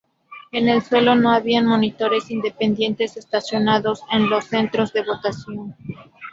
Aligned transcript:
En 0.51 0.67
el 0.67 0.81
suelo 0.81 1.13
no 1.13 1.29
había 1.31 1.61
monitores 1.61 2.31
independientes 2.31 3.17
estacionados 3.17 4.01
en 4.11 4.31
los 4.31 4.45
centros 4.45 4.91
de 4.93 5.03
votación. 5.03 5.75